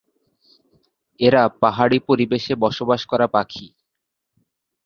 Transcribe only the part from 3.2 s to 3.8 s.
পাখি।